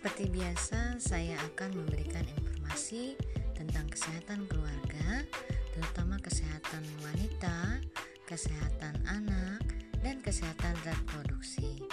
[0.00, 3.20] Seperti biasa, saya akan memberikan informasi
[3.52, 5.28] tentang kesehatan keluarga,
[5.76, 7.84] terutama kesehatan wanita,
[8.24, 9.60] kesehatan anak,
[10.00, 11.84] dan kesehatan reproduksi.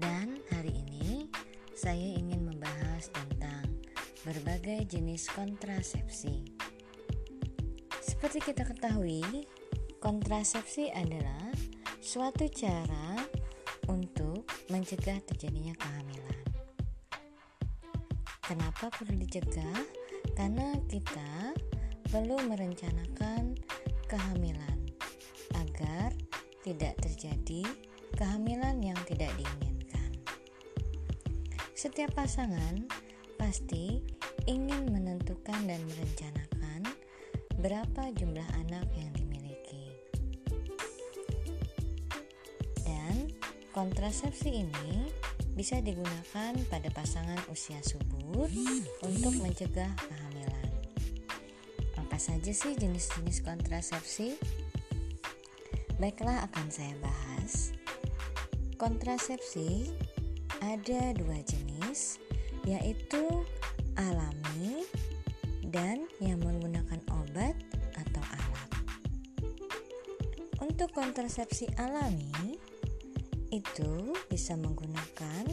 [0.00, 1.28] Dan hari ini
[1.76, 3.76] saya ingin membahas tentang
[4.24, 6.48] berbagai jenis kontrasepsi.
[8.00, 9.44] Seperti kita ketahui,
[10.00, 11.52] kontrasepsi adalah
[12.00, 13.20] suatu cara
[13.92, 16.49] untuk mencegah terjadinya kehamilan.
[18.50, 19.78] Kenapa perlu dicegah?
[20.34, 21.54] Karena kita
[22.10, 23.54] perlu merencanakan
[24.10, 24.90] kehamilan
[25.54, 26.10] agar
[26.66, 27.62] tidak terjadi
[28.18, 30.10] kehamilan yang tidak diinginkan.
[31.78, 32.90] Setiap pasangan
[33.38, 34.02] pasti
[34.50, 36.90] ingin menentukan dan merencanakan
[37.62, 39.14] berapa jumlah anak yang
[43.70, 45.06] Kontrasepsi ini
[45.54, 48.48] bisa digunakan pada pasangan usia subur
[49.04, 50.70] untuk mencegah kehamilan.
[51.98, 54.38] Apa saja sih jenis-jenis kontrasepsi?
[56.00, 57.76] Baiklah akan saya bahas.
[58.80, 59.92] Kontrasepsi
[60.64, 62.16] ada dua jenis,
[62.64, 63.44] yaitu
[64.00, 64.88] alami
[65.68, 67.52] dan yang menggunakan obat
[68.00, 68.70] atau alat.
[70.64, 72.49] Untuk kontrasepsi alami,
[73.50, 75.44] itu bisa menggunakan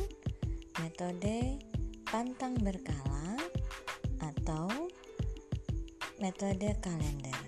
[0.77, 1.57] metode
[2.05, 3.41] pantang berkala
[4.21, 4.69] atau
[6.21, 7.41] metode kalender.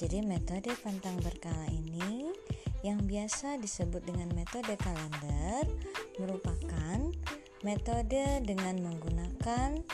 [0.00, 2.32] Jadi metode pantang berkala ini
[2.80, 5.68] yang biasa disebut dengan metode kalender
[6.16, 7.12] merupakan
[7.60, 9.84] metode dengan menggunakan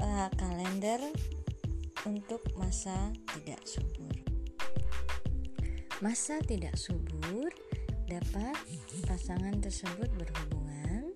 [0.00, 1.12] uh, kalender
[2.08, 4.16] untuk masa tidak subur.
[6.00, 7.52] Masa tidak subur
[8.06, 8.56] dapat
[9.08, 11.12] pasangan tersebut berhubungan.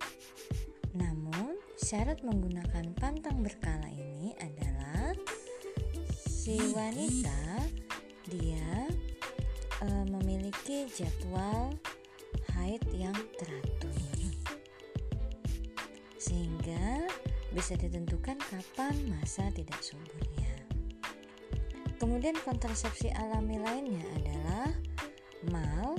[0.97, 5.15] Namun, syarat menggunakan pantang berkala ini adalah
[6.27, 7.69] si wanita
[8.29, 8.89] dia
[9.85, 11.77] e, memiliki jadwal
[12.57, 13.95] haid yang teratur.
[16.19, 17.09] Sehingga
[17.53, 20.53] bisa ditentukan kapan masa tidak suburnya.
[21.99, 24.71] Kemudian kontrasepsi alami lainnya adalah
[25.51, 25.99] mal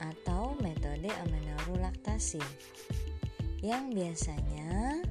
[0.00, 2.42] atau metode amenorulaktasi
[3.64, 5.02] yang biasanya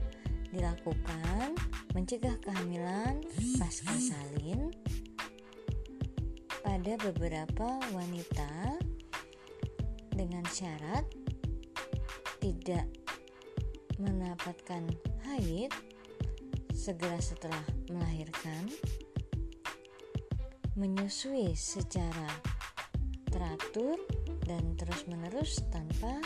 [0.54, 1.58] dilakukan
[1.92, 3.20] mencegah kehamilan
[3.60, 4.72] pasca salin
[6.64, 8.80] pada beberapa wanita
[10.16, 11.04] dengan syarat
[12.40, 12.88] tidak
[14.00, 14.88] mendapatkan
[15.28, 15.72] haid
[16.72, 18.72] segera setelah melahirkan
[20.76, 22.28] menyusui secara
[23.32, 24.00] teratur
[24.46, 26.22] dan terus-menerus tanpa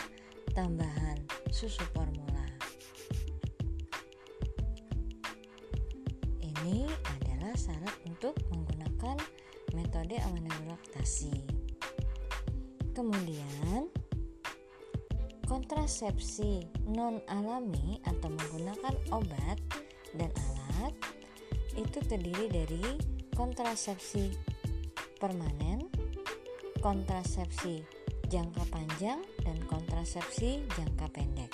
[0.52, 1.18] tambahan
[1.50, 2.46] susu formula.
[6.44, 9.16] Ini adalah syarat untuk menggunakan
[9.72, 10.20] metode
[10.68, 11.32] laktasi.
[12.92, 13.88] Kemudian,
[15.48, 19.58] kontrasepsi non alami atau menggunakan obat
[20.12, 20.94] dan alat
[21.78, 22.84] itu terdiri dari
[23.32, 24.36] kontrasepsi
[25.16, 25.88] permanen,
[26.84, 27.99] kontrasepsi
[28.30, 31.50] jangka panjang dan kontrasepsi jangka pendek.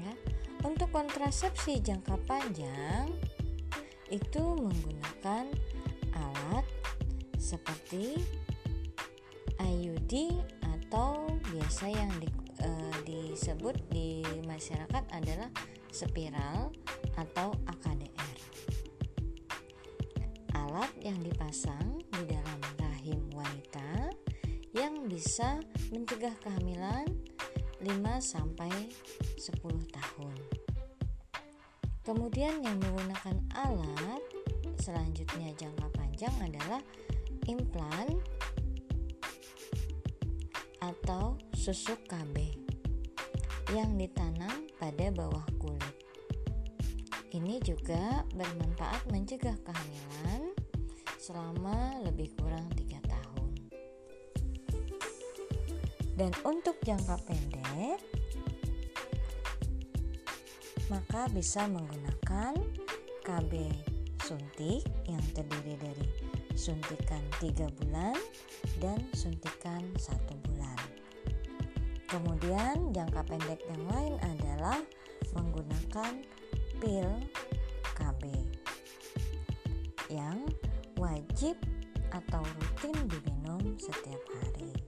[0.00, 0.12] Ya,
[0.64, 3.12] untuk kontrasepsi jangka panjang
[4.08, 5.52] itu menggunakan
[6.16, 6.66] alat
[7.36, 8.16] seperti
[9.60, 12.28] IUD atau biasa yang di,
[12.64, 12.70] e,
[13.04, 15.52] disebut di masyarakat adalah
[15.92, 16.72] spiral
[17.20, 18.36] atau AKDR.
[20.56, 21.91] Alat yang dipasang
[25.22, 25.62] bisa
[25.94, 27.06] mencegah kehamilan
[27.78, 27.86] 5
[28.18, 28.74] sampai
[29.38, 29.54] 10
[29.94, 30.34] tahun.
[32.02, 34.18] Kemudian yang menggunakan alat
[34.82, 36.82] selanjutnya jangka panjang adalah
[37.46, 38.18] implan
[40.82, 42.58] atau susuk KB
[43.78, 46.02] yang ditanam pada bawah kulit.
[47.30, 50.50] Ini juga bermanfaat mencegah kehamilan
[51.22, 52.66] selama lebih kurang
[56.22, 57.98] Dan untuk jangka pendek,
[60.86, 62.54] maka bisa menggunakan
[63.26, 63.52] KB
[64.22, 66.06] suntik yang terdiri dari
[66.54, 68.14] suntikan 3 bulan
[68.78, 70.78] dan suntikan satu bulan.
[72.06, 74.78] Kemudian jangka pendek yang lain adalah
[75.34, 76.22] menggunakan
[76.78, 77.10] pil
[77.98, 78.22] KB
[80.06, 80.38] yang
[81.02, 81.58] wajib
[82.14, 84.81] atau rutin diminum setiap hari.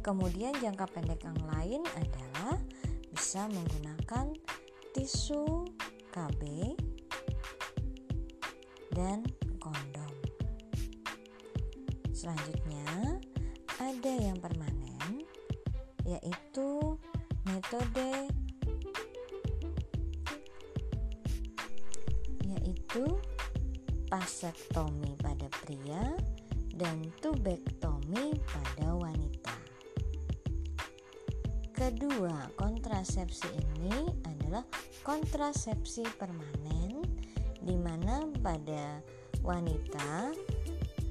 [0.00, 2.56] Kemudian jangka pendek yang lain adalah
[3.12, 4.32] bisa menggunakan
[4.96, 5.68] tisu
[6.08, 6.40] KB
[8.96, 9.22] dan
[9.60, 10.12] kondom.
[12.16, 13.20] Selanjutnya
[13.76, 15.24] ada yang permanen
[16.08, 16.96] yaitu
[17.44, 18.32] metode
[22.44, 23.04] yaitu
[24.10, 26.16] pasektomi pada pria
[26.74, 29.69] dan tubektomi pada wanita.
[31.80, 34.60] Kedua, kontrasepsi ini adalah
[35.00, 37.00] kontrasepsi permanen
[37.56, 39.00] di mana pada
[39.40, 40.28] wanita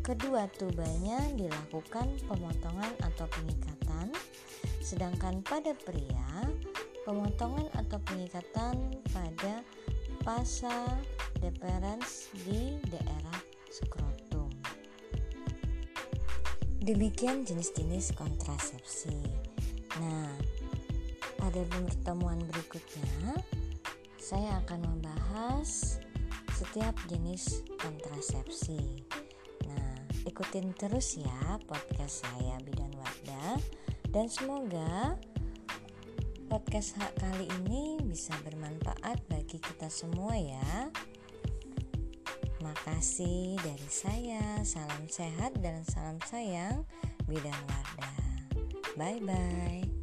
[0.06, 4.14] kedua tubanya dilakukan pemotongan atau pengikatan
[4.78, 6.46] sedangkan pada pria
[7.02, 9.66] pemotongan atau pengikatan pada
[10.22, 10.86] pasa
[11.42, 13.42] deferens di daerah
[13.74, 14.54] skrotum.
[16.78, 19.50] Demikian jenis-jenis kontrasepsi.
[20.00, 20.32] Nah,
[21.40, 23.40] pada pertemuan berikutnya,
[24.20, 25.98] saya akan membahas
[26.52, 29.08] setiap jenis kontrasepsi.
[29.64, 29.96] Nah,
[30.28, 33.58] ikutin terus ya podcast saya Bidan Wardah
[34.12, 35.16] dan semoga
[36.52, 40.92] podcast hak kali ini bisa bermanfaat bagi kita semua ya.
[42.60, 46.84] Makasih dari saya, salam sehat dan salam sayang
[47.24, 48.20] Bidan Wardah.
[49.00, 49.99] Bye bye.